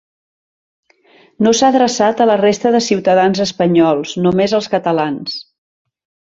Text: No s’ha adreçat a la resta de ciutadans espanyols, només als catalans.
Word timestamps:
No 1.47 1.51
s’ha 1.59 1.69
adreçat 1.73 2.23
a 2.25 2.27
la 2.29 2.37
resta 2.41 2.71
de 2.77 2.81
ciutadans 2.85 3.43
espanyols, 3.45 4.15
només 4.25 4.57
als 4.61 4.71
catalans. 4.75 5.39